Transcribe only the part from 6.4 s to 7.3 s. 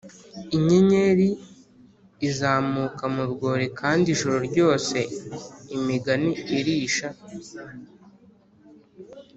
irisha